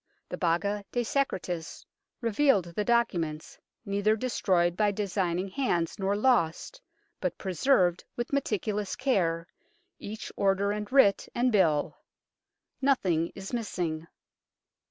The 0.29 0.35
Baga 0.37 0.83
de 0.91 1.03
Secretis 1.03 1.85
revealed 2.21 2.73
the 2.75 2.83
documents, 2.83 3.59
neither 3.85 4.15
destroyed 4.15 4.75
by 4.75 4.89
designing 4.89 5.49
hands 5.49 5.99
nor 5.99 6.15
lost, 6.15 6.81
but 7.19 7.37
preserved 7.37 8.03
with 8.17 8.33
meticulous 8.33 8.95
care, 8.95 9.47
each 9.99 10.31
order 10.35 10.71
and 10.71 10.91
writ 10.91 11.29
and 11.35 11.51
bill. 11.51 11.99
Nothing 12.81 13.31
is 13.35 13.53
missing. 13.53 14.07